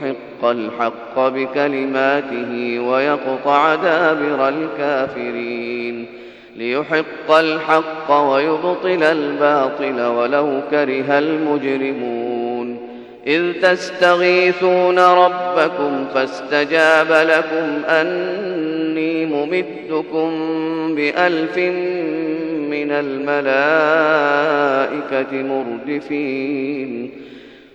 [0.00, 6.06] يحق الحق بكلماته ويقطع دابر الكافرين
[6.56, 12.90] ليحق الحق ويبطل الباطل ولو كره المجرمون
[13.26, 20.30] إذ تستغيثون ربكم فاستجاب لكم أني ممدكم
[20.94, 21.58] بألف
[22.70, 23.42] من الملائكة
[25.42, 27.10] مردفين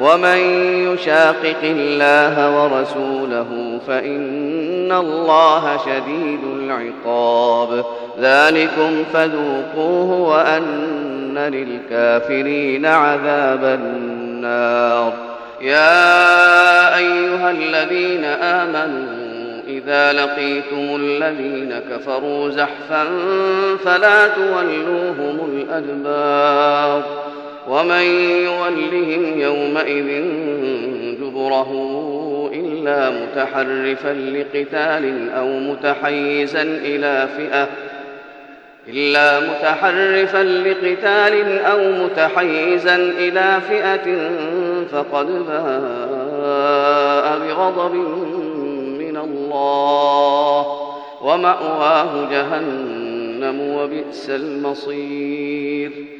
[0.00, 0.38] ومن
[0.92, 7.84] يشاقق الله ورسوله فإن الله شديد العقاب
[8.20, 15.12] ذلكم فذوقوه وأن للكافرين عذاب النار
[15.60, 19.24] يا أيها الذين آمنوا
[19.68, 23.04] إذا لقيتم الذين كفروا زحفا
[23.84, 27.02] فلا تولوهم الأدبار
[27.68, 28.02] ومن
[28.44, 30.22] يولهم يومئذ
[31.20, 31.70] دبره
[32.54, 37.68] إلا متحرفا لقتال أو متحيزا إلى فئة
[38.88, 44.30] إلا متحرفا لقتال أو متحيزا إلى فئة
[44.92, 47.94] فقد باء بغضب
[48.98, 50.66] من الله
[51.22, 56.13] ومأواه جهنم وبئس المصير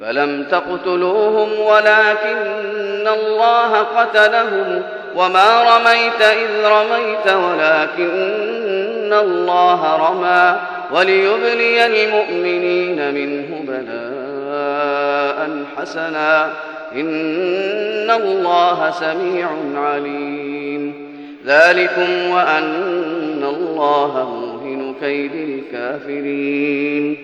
[0.00, 4.82] فلم تقتلوهم ولكن الله قتلهم
[5.16, 10.56] وما رميت إذ رميت ولكن الله رمى
[10.92, 16.50] وليبلي المؤمنين منه بلاء حسنا
[16.92, 21.08] إن الله سميع عليم
[21.46, 27.16] ذلكم وأن الله موهن كيد الكافرين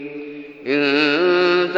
[0.67, 1.04] إن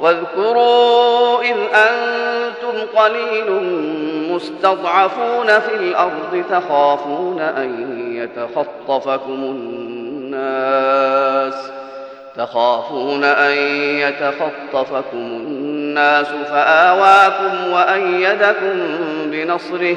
[0.00, 3.50] واذكروا إذ أنتم قليل
[4.32, 11.54] مستضعفون في الأرض تخافون أن يتخطفكم الناس
[12.36, 13.56] تخافون أن
[13.98, 18.80] يتخطفكم الناس فآواكم وأيدكم
[19.30, 19.96] بنصره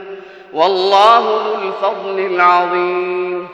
[0.53, 3.47] والله ذو الفضل العظيم.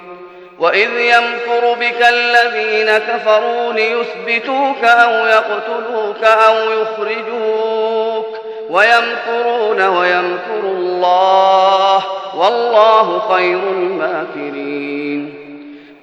[0.60, 8.38] وإذ يمكر بك الذين كفروا ليثبتوك أو يقتلوك أو يخرجوك
[8.70, 12.04] ويمكرون ويمكر الله.
[12.36, 15.07] والله خير الماكرين.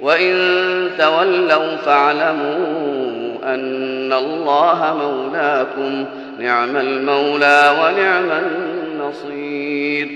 [0.00, 2.96] وإن تولوا فاعلموا
[3.44, 6.06] أن الله مولاكم
[6.38, 10.08] نعم المولى ونعم النصير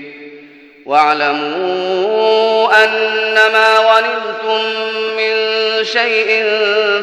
[0.85, 4.61] واعلموا أنما غنمتم
[5.17, 5.33] من
[5.83, 6.43] شيء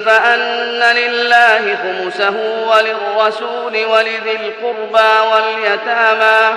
[0.06, 2.34] فأن لله خمسه
[2.70, 6.56] وللرسول ولذي القربى واليتامى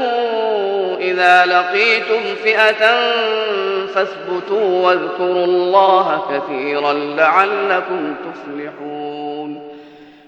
[1.45, 2.83] لقيتم فئة
[3.95, 9.71] فاثبتوا واذكروا الله كثيرا لعلكم تفلحون.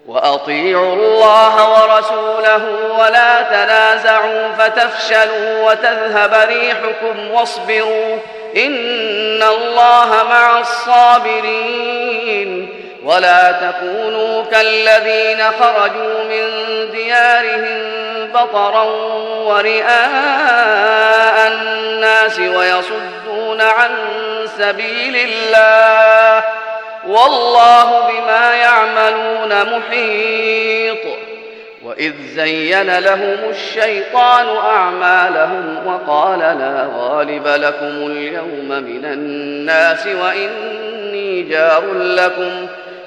[0.08, 2.64] وأطيعوا الله ورسوله
[3.00, 8.18] ولا تنازعوا فتفشلوا وتذهب ريحكم واصبروا
[8.58, 12.04] إن الله مع الصابرين.
[13.04, 16.50] ولا تكونوا كالذين خرجوا من
[16.92, 17.94] ديارهم
[18.34, 18.84] بطرا
[19.44, 19.88] ورئاء
[21.48, 23.90] الناس ويصدون عن
[24.58, 26.44] سبيل الله
[27.08, 30.98] والله بما يعملون محيط.
[31.84, 42.68] وإذ زين لهم الشيطان أعمالهم وقال لا غالب لكم اليوم من الناس وإني جار لكم
[42.68, 42.83] ۖ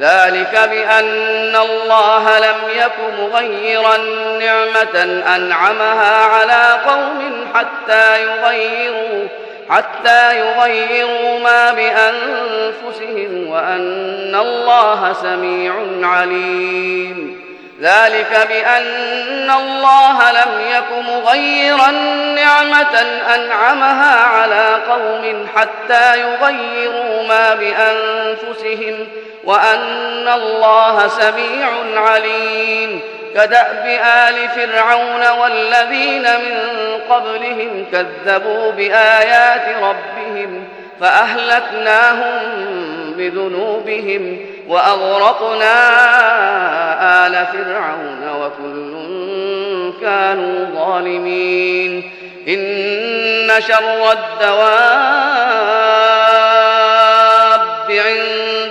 [0.00, 3.96] ذلك بأن الله لم يك مغيرا
[4.38, 9.28] نعمة أنعمها على قوم حتى يغيروا
[9.70, 17.38] حتى يغيروا ما بأنفسهم وأن الله سميع عليم.
[17.80, 21.90] ذلك بأن الله لم يك مغيرا
[22.34, 23.00] نعمة
[23.34, 29.27] أنعمها على قوم حتى يغيروا ما بأنفسهم وأن
[30.28, 33.00] الله سميع عليم.
[33.34, 36.58] كدأب آل فرعون والذين من
[37.10, 40.64] قبلهم كذبوا بآيات ربهم
[41.00, 42.40] فأهلكناهم
[43.16, 45.76] بذنوبهم وأغرقنا
[47.26, 48.92] آل فرعون وكل
[50.00, 52.12] كانوا ظالمين.
[52.48, 54.78] إن شر الدواب
[57.90, 58.37] عند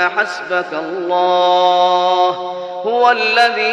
[0.00, 2.28] حسبك الله
[2.86, 3.72] هو الذي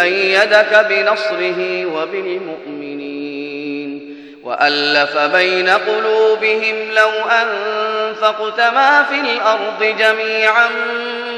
[0.00, 3.02] أيدك بنصره وبالمؤمنين
[4.44, 7.10] وألف بين قلوبهم لو
[7.42, 10.68] أنفقت ما في الأرض جميعا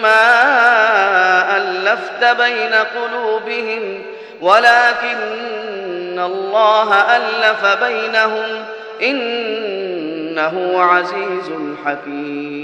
[0.03, 4.03] ما ألفت بين قلوبهم
[4.40, 8.64] ولكن الله ألف بينهم
[9.03, 11.51] إنه عزيز
[11.87, 12.63] حكيم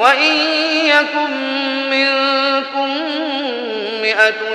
[0.00, 0.36] وإن
[0.86, 1.30] يكن
[1.90, 2.90] منكم
[4.02, 4.54] مئة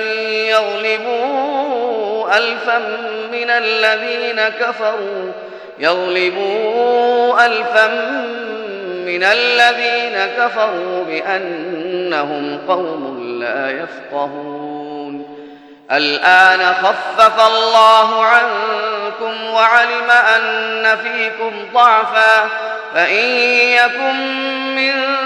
[0.50, 2.78] يغلبوا ألفا
[3.32, 5.32] من الذين كفروا
[5.78, 7.86] يغلبوا ألفا
[9.06, 15.36] من الذين كفروا بأنهم قوم لا يفقهون.
[15.92, 22.48] الآن خفف الله عنكم وعلم أن فيكم ضعفا
[22.94, 23.28] فإن
[23.70, 24.16] يكن
[24.74, 25.25] منكم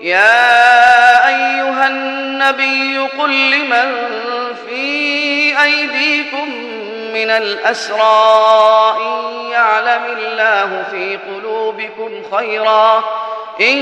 [0.00, 3.94] يا أيها النبي قل لمن
[4.68, 6.48] في أيديكم
[7.14, 13.04] من الأسرى إن يعلم الله في قلوبكم خيرا
[13.60, 13.76] إن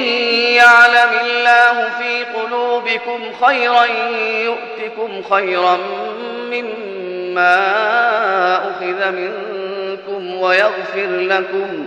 [0.54, 3.84] يعلم الله في قلوبكم خيرا
[4.44, 5.78] يؤتكم خيرا
[6.50, 7.56] مما
[8.56, 11.86] أخذ منكم ويغفر لكم.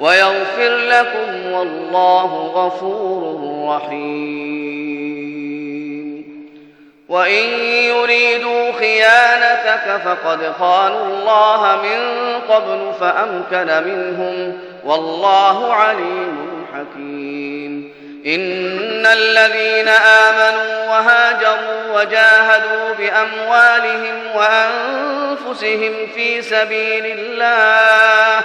[0.00, 4.96] ويغفر لكم والله غفور رحيم.
[7.08, 12.00] وإن يريدوا خيانتك فقد خانوا الله من
[12.48, 17.92] قبل فأمكن منهم والله عليم حكيم.
[18.26, 28.44] إن الذين آمنوا وهاجروا وجاهدوا بأموالهم وأنفسهم في سبيل الله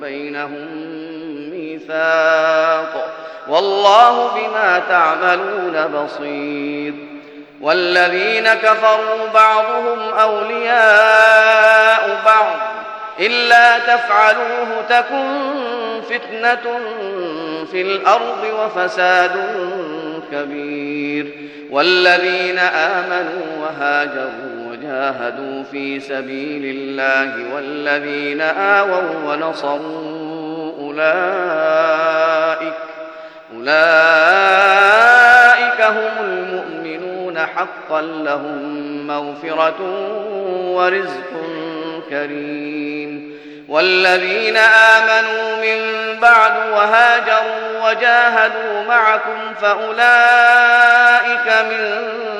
[0.00, 0.66] وبينهم
[1.50, 3.14] ميثاق
[3.48, 6.94] والله بما تعملون بصير
[7.60, 12.56] والذين كفروا بعضهم أولياء بعض
[13.20, 15.50] إلا تفعلوه تكن
[16.10, 16.78] فتنة
[17.70, 19.32] في الأرض وفساد
[20.32, 21.26] كبير
[21.70, 24.59] والذين آمنوا وهاجروا
[24.90, 32.72] وجاهدوا في سبيل الله والذين آووا ونصروا أولئك
[33.54, 33.70] أولئك
[35.80, 39.80] هم المؤمنون حقا لهم مغفرة
[40.74, 41.30] ورزق
[42.10, 43.30] كريم.
[43.68, 45.78] والذين آمنوا من
[46.20, 52.39] بعد وهاجروا وجاهدوا معكم فأولئك منكم